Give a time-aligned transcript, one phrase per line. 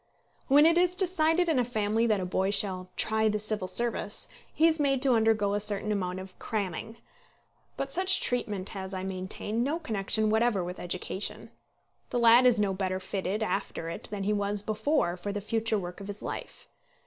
[0.47, 4.27] When it is decided in a family that a boy shall "try the Civil Service,"
[4.51, 6.97] he is made to undergo a certain amount of cramming.
[7.77, 11.51] But such treatment has, I maintain, no connection whatever with education.
[12.09, 15.77] The lad is no better fitted after it than he was before for the future
[15.77, 16.67] work of his life.